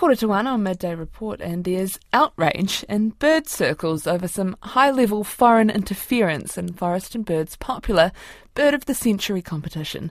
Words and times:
Quarter 0.00 0.16
to 0.16 0.28
one 0.28 0.46
on 0.46 0.62
Midday 0.62 0.94
Report, 0.94 1.42
and 1.42 1.62
there's 1.62 1.98
outrage 2.14 2.86
in 2.88 3.10
bird 3.10 3.46
circles 3.46 4.06
over 4.06 4.26
some 4.26 4.56
high 4.62 4.90
level 4.90 5.24
foreign 5.24 5.68
interference 5.68 6.56
in 6.56 6.72
Forest 6.72 7.14
and 7.14 7.22
Bird's 7.22 7.54
popular 7.56 8.10
Bird 8.54 8.72
of 8.72 8.86
the 8.86 8.94
Century 8.94 9.42
competition. 9.42 10.10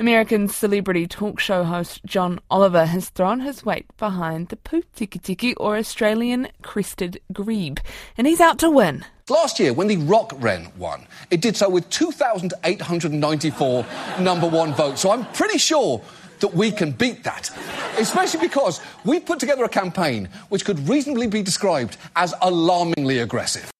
American 0.00 0.48
celebrity 0.48 1.06
talk 1.06 1.38
show 1.38 1.62
host 1.62 2.04
John 2.04 2.40
Oliver 2.50 2.86
has 2.86 3.10
thrown 3.10 3.38
his 3.38 3.64
weight 3.64 3.86
behind 3.98 4.48
the 4.48 4.56
Pūteketeke 4.56 5.54
or 5.58 5.76
Australian 5.76 6.48
crested 6.62 7.20
grebe, 7.32 7.78
and 8.18 8.26
he's 8.26 8.40
out 8.40 8.58
to 8.58 8.68
win. 8.68 9.04
Last 9.28 9.60
year, 9.60 9.72
when 9.72 9.86
the 9.86 9.98
rock 9.98 10.32
wren 10.38 10.72
won, 10.76 11.06
it 11.30 11.40
did 11.40 11.56
so 11.56 11.70
with 11.70 11.88
2,894 11.90 13.86
number 14.18 14.48
one 14.48 14.74
votes. 14.74 15.02
So 15.02 15.12
I'm 15.12 15.24
pretty 15.26 15.58
sure 15.58 16.02
that 16.40 16.54
we 16.54 16.70
can 16.70 16.92
beat 16.92 17.24
that. 17.24 17.50
Especially 17.98 18.40
because 18.40 18.80
we've 19.04 19.24
put 19.24 19.38
together 19.38 19.64
a 19.64 19.68
campaign 19.68 20.28
which 20.48 20.64
could 20.64 20.88
reasonably 20.88 21.26
be 21.26 21.42
described 21.42 21.96
as 22.16 22.34
alarmingly 22.42 23.18
aggressive. 23.18 23.70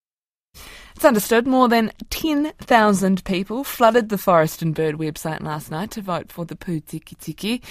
It's 1.00 1.04
understood 1.06 1.46
more 1.46 1.66
than 1.66 1.92
10,000 2.10 3.24
people 3.24 3.64
flooded 3.64 4.10
the 4.10 4.18
Forest 4.18 4.60
and 4.60 4.74
Bird 4.74 4.96
website 4.96 5.40
last 5.42 5.70
night 5.70 5.90
to 5.92 6.02
vote 6.02 6.30
for 6.30 6.44
the 6.44 6.54
Pūteketeke. 6.54 7.62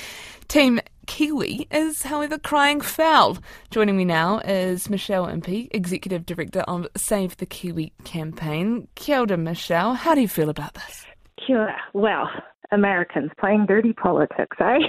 Team 0.47 0.79
Kiwi 1.05 1.67
is, 1.69 2.01
however, 2.01 2.39
crying 2.39 2.81
foul. 2.81 3.37
Joining 3.69 3.97
me 3.97 4.05
now 4.05 4.39
is 4.39 4.89
Michelle 4.89 5.27
Impey, 5.27 5.69
Executive 5.71 6.25
Director 6.25 6.61
of 6.61 6.87
Save 6.97 7.37
the 7.37 7.45
Kiwi 7.45 7.93
campaign. 8.03 8.87
Kia 8.95 9.19
ora, 9.19 9.37
Michelle. 9.37 9.93
How 9.93 10.15
do 10.15 10.21
you 10.21 10.27
feel 10.27 10.49
about 10.49 10.73
this? 10.73 11.05
Kia 11.45 11.57
ora. 11.57 11.77
Well, 11.93 12.29
Americans 12.71 13.31
playing 13.39 13.65
dirty 13.65 13.93
politics, 13.93 14.57
eh? 14.59 14.79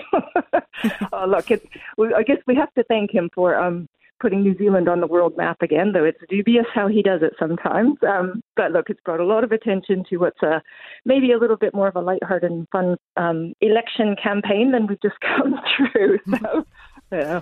oh, 1.13 1.27
look, 1.27 1.51
it's, 1.51 1.67
I 1.99 2.23
guess 2.23 2.39
we 2.47 2.55
have 2.57 2.73
to 2.75 2.85
thank 2.85 3.13
him 3.13 3.31
for 3.35 3.57
um, 3.57 3.89
putting 4.21 4.43
New 4.43 4.57
Zealand 4.57 4.89
on 4.89 5.01
the 5.01 5.07
world 5.07 5.37
map 5.37 5.63
again, 5.63 5.93
though 5.93 6.05
it's 6.05 6.21
dubious 6.29 6.67
how 6.73 6.87
he 6.87 7.03
does 7.03 7.23
it 7.23 7.33
sometimes. 7.39 7.97
Um, 8.07 8.43
but 8.55 8.71
look, 8.71 8.91
it's 8.91 9.01
brought 9.05 9.21
a 9.21 9.25
lot 9.25 9.45
of 9.45 9.53
attention 9.53 10.05
to 10.11 10.19
what's 10.19 10.43
a, 10.43 10.63
maybe 11.05 11.33
a 11.33 11.39
little 11.39 11.57
bit 11.57 11.75
more 11.75 11.89
of 11.89 11.97
a 11.97 12.01
lighthearted 12.01 12.51
and 12.51 12.69
fun 12.71 12.97
um, 13.17 13.55
election 13.61 14.15
campaign 14.23 14.73
than 14.73 14.87
we've 14.87 15.01
just 15.01 15.17
come 15.37 15.55
through. 15.77 16.19
So, 16.39 16.67
yeah. 17.11 17.41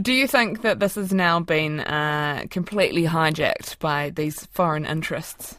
Do 0.00 0.12
you 0.12 0.26
think 0.26 0.62
that 0.62 0.78
this 0.78 0.94
has 0.94 1.12
now 1.12 1.40
been 1.40 1.80
uh, 1.80 2.44
completely 2.50 3.04
hijacked 3.04 3.78
by 3.78 4.10
these 4.10 4.46
foreign 4.46 4.84
interests? 4.84 5.58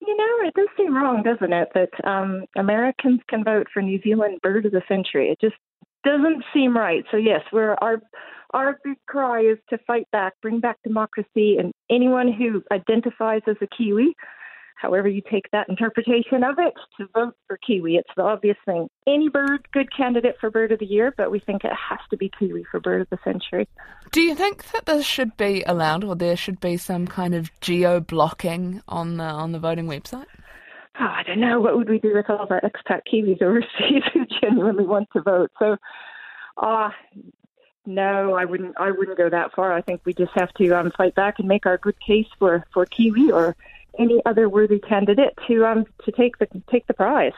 You 0.00 0.16
know, 0.16 0.48
it 0.48 0.54
does 0.54 0.68
seem 0.76 0.94
wrong, 0.94 1.22
doesn't 1.22 1.52
it, 1.52 1.68
that 1.74 2.08
um, 2.08 2.44
Americans 2.56 3.20
can 3.28 3.44
vote 3.44 3.66
for 3.72 3.82
New 3.82 4.00
Zealand 4.02 4.40
Bird 4.42 4.66
of 4.66 4.72
the 4.72 4.82
Century. 4.88 5.30
It 5.30 5.40
just 5.40 5.56
doesn't 6.04 6.44
seem 6.52 6.76
right. 6.76 7.04
So 7.10 7.16
yes, 7.16 7.42
we're 7.52 7.74
our 7.80 8.00
our 8.54 8.78
big 8.84 8.98
cry 9.08 9.40
is 9.40 9.58
to 9.70 9.78
fight 9.86 10.06
back, 10.12 10.34
bring 10.42 10.60
back 10.60 10.76
democracy, 10.84 11.56
and 11.58 11.72
anyone 11.90 12.30
who 12.30 12.62
identifies 12.70 13.40
as 13.46 13.56
a 13.62 13.66
Kiwi 13.66 14.14
however 14.82 15.08
you 15.08 15.22
take 15.30 15.48
that 15.52 15.68
interpretation 15.68 16.42
of 16.42 16.58
it, 16.58 16.74
to 16.98 17.08
vote 17.14 17.36
for 17.46 17.56
Kiwi. 17.64 17.96
It's 17.96 18.10
the 18.16 18.24
obvious 18.24 18.56
thing. 18.66 18.88
Any 19.06 19.28
bird, 19.28 19.68
good 19.72 19.94
candidate 19.96 20.36
for 20.40 20.50
Bird 20.50 20.72
of 20.72 20.80
the 20.80 20.86
Year, 20.86 21.14
but 21.16 21.30
we 21.30 21.38
think 21.38 21.64
it 21.64 21.70
has 21.72 22.00
to 22.10 22.16
be 22.16 22.30
Kiwi 22.36 22.64
for 22.70 22.80
Bird 22.80 23.02
of 23.02 23.10
the 23.10 23.18
Century. 23.22 23.68
Do 24.10 24.20
you 24.20 24.34
think 24.34 24.70
that 24.72 24.86
this 24.86 25.06
should 25.06 25.36
be 25.36 25.62
allowed, 25.64 26.02
or 26.02 26.16
there 26.16 26.36
should 26.36 26.60
be 26.60 26.76
some 26.76 27.06
kind 27.06 27.34
of 27.34 27.50
geo 27.60 28.00
blocking 28.00 28.82
on 28.88 29.16
the 29.18 29.24
on 29.24 29.52
the 29.52 29.60
voting 29.60 29.86
website? 29.86 30.26
Oh, 31.00 31.04
I 31.04 31.22
don't 31.26 31.40
know. 31.40 31.60
What 31.60 31.76
would 31.76 31.88
we 31.88 32.00
do 32.00 32.14
with 32.14 32.28
all 32.28 32.42
of 32.42 32.50
our 32.50 32.60
expat 32.60 33.02
Kiwis 33.10 33.40
overseas 33.40 34.02
who 34.12 34.26
genuinely 34.42 34.84
want 34.84 35.08
to 35.14 35.22
vote? 35.22 35.52
So, 35.58 35.76
ah. 36.58 36.88
Uh, 36.88 37.20
no, 37.84 38.34
I 38.34 38.44
wouldn't. 38.44 38.76
I 38.78 38.92
wouldn't 38.92 39.18
go 39.18 39.28
that 39.28 39.52
far. 39.54 39.72
I 39.72 39.82
think 39.82 40.02
we 40.04 40.14
just 40.14 40.30
have 40.36 40.52
to 40.54 40.70
um, 40.70 40.92
fight 40.96 41.16
back 41.16 41.40
and 41.40 41.48
make 41.48 41.66
our 41.66 41.78
good 41.78 41.98
case 42.00 42.28
for, 42.38 42.64
for 42.72 42.86
Kiwi 42.86 43.32
or 43.32 43.56
any 43.98 44.20
other 44.26 44.48
worthy 44.48 44.78
candidate 44.78 45.34
to 45.46 45.64
um 45.66 45.84
to 46.04 46.12
take 46.12 46.38
the 46.38 46.46
take 46.70 46.86
the 46.86 46.94
prize. 46.94 47.32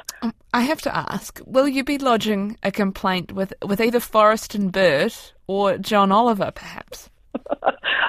I 0.53 0.63
have 0.63 0.81
to 0.83 0.97
ask: 0.97 1.41
Will 1.47 1.69
you 1.69 1.85
be 1.85 1.99
lodging 1.99 2.59
a 2.63 2.71
complaint 2.71 3.33
with 3.33 3.53
with 3.67 3.81
either 3.81 4.01
Forest 4.01 4.55
and 4.55 4.73
Bird 4.73 5.15
or 5.47 5.79
John 5.79 6.13
Oliver, 6.13 6.51
perhaps? 6.55 7.11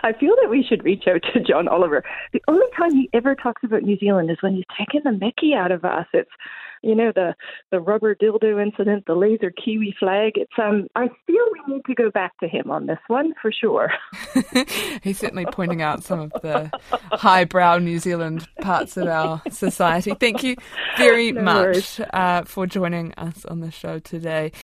I 0.05 0.13
feel 0.13 0.35
that 0.39 0.51
we 0.51 0.63
should 0.63 0.83
reach 0.83 1.05
out 1.07 1.21
to 1.33 1.39
John 1.39 1.67
Oliver. 1.67 2.03
The 2.31 2.41
only 2.47 2.67
time 2.77 2.93
he 2.93 3.09
ever 3.11 3.33
talks 3.33 3.63
about 3.63 3.81
New 3.81 3.97
Zealand 3.97 4.29
is 4.29 4.37
when 4.41 4.53
he's 4.53 4.65
taking 4.77 5.01
the 5.03 5.11
Mickey 5.11 5.55
out 5.55 5.71
of 5.71 5.83
us. 5.83 6.05
It's 6.13 6.29
you 6.83 6.93
know 6.93 7.11
the 7.15 7.33
the 7.71 7.79
rubber 7.79 8.13
dildo 8.13 8.61
incident, 8.61 9.05
the 9.07 9.15
laser 9.15 9.51
kiwi 9.51 9.95
flag. 9.99 10.33
It's 10.35 10.53
um 10.61 10.87
I 10.95 11.07
feel 11.25 11.43
we 11.53 11.73
need 11.73 11.85
to 11.87 11.95
go 11.95 12.11
back 12.11 12.37
to 12.39 12.47
him 12.47 12.69
on 12.69 12.85
this 12.85 12.99
one 13.07 13.33
for 13.41 13.51
sure. 13.51 13.91
He's 15.01 15.17
certainly 15.17 15.47
pointing 15.47 15.81
out 15.81 16.03
some 16.03 16.19
of 16.19 16.31
the 16.43 16.69
highbrow 17.11 17.79
New 17.79 17.97
Zealand 17.97 18.47
parts 18.61 18.97
of 18.97 19.07
our 19.07 19.41
society. 19.49 20.13
Thank 20.19 20.43
you 20.43 20.55
very 20.97 21.31
no 21.31 21.41
much 21.41 21.99
uh, 22.13 22.43
for 22.43 22.67
joining 22.67 23.13
us 23.13 23.43
on 23.45 23.61
the 23.61 23.71
show 23.71 23.97
today. 23.97 24.51